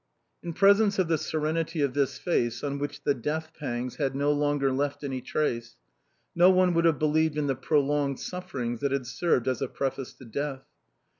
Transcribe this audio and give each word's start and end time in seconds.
In 0.41 0.53
presence 0.53 0.97
of 0.97 1.07
the 1.09 1.17
serenity 1.19 1.79
of 1.81 1.93
this 1.93 2.17
face 2.17 2.63
on 2.63 2.79
which 2.79 3.03
the 3.03 3.13
death 3.13 3.51
pangs 3.53 3.97
had 3.97 4.15
no 4.15 4.31
longer 4.31 4.71
left 4.71 5.03
any 5.03 5.21
trace, 5.21 5.75
no 6.33 6.49
one 6.49 6.73
would 6.73 6.85
have 6.85 6.97
believed 6.97 7.37
in 7.37 7.45
the 7.45 7.53
prolonged 7.55 8.19
sufferings 8.19 8.79
that 8.79 8.91
had 8.91 9.05
served 9.05 9.47
as 9.47 9.61
a 9.61 9.67
preface 9.67 10.13
to 10.13 10.25
death. 10.25 10.63